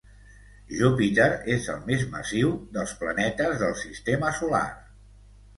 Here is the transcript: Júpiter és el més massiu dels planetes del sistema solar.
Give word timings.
Júpiter 0.77 1.27
és 1.57 1.67
el 1.75 1.83
més 1.91 2.05
massiu 2.15 2.55
dels 2.79 2.97
planetes 3.05 3.55
del 3.63 3.79
sistema 3.85 4.37
solar. 4.43 4.67